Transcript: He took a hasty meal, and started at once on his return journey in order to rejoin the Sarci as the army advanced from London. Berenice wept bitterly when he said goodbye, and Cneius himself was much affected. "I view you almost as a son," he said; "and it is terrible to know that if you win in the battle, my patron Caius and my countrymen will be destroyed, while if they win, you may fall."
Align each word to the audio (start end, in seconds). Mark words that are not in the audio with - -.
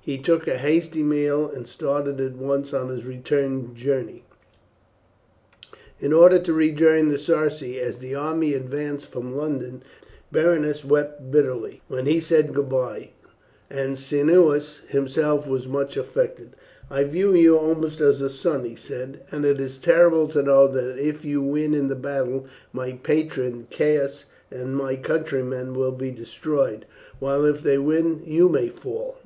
He 0.00 0.18
took 0.18 0.48
a 0.48 0.56
hasty 0.56 1.04
meal, 1.04 1.48
and 1.48 1.64
started 1.68 2.20
at 2.20 2.34
once 2.36 2.74
on 2.74 2.88
his 2.88 3.04
return 3.04 3.72
journey 3.76 4.24
in 6.00 6.12
order 6.12 6.40
to 6.40 6.52
rejoin 6.52 7.08
the 7.08 7.18
Sarci 7.20 7.78
as 7.78 7.98
the 7.98 8.12
army 8.12 8.52
advanced 8.52 9.12
from 9.12 9.32
London. 9.36 9.84
Berenice 10.32 10.84
wept 10.84 11.30
bitterly 11.30 11.82
when 11.86 12.06
he 12.06 12.18
said 12.18 12.52
goodbye, 12.52 13.10
and 13.70 13.96
Cneius 13.96 14.80
himself 14.88 15.46
was 15.46 15.68
much 15.68 15.96
affected. 15.96 16.56
"I 16.90 17.04
view 17.04 17.32
you 17.32 17.56
almost 17.56 18.00
as 18.00 18.20
a 18.20 18.28
son," 18.28 18.64
he 18.64 18.74
said; 18.74 19.20
"and 19.30 19.44
it 19.44 19.60
is 19.60 19.78
terrible 19.78 20.26
to 20.30 20.42
know 20.42 20.66
that 20.66 20.98
if 20.98 21.24
you 21.24 21.40
win 21.42 21.74
in 21.74 21.86
the 21.86 21.94
battle, 21.94 22.46
my 22.72 22.98
patron 23.00 23.68
Caius 23.70 24.24
and 24.50 24.74
my 24.74 24.96
countrymen 24.96 25.74
will 25.74 25.92
be 25.92 26.10
destroyed, 26.10 26.86
while 27.20 27.44
if 27.44 27.62
they 27.62 27.78
win, 27.78 28.22
you 28.24 28.48
may 28.48 28.68
fall." 28.68 29.18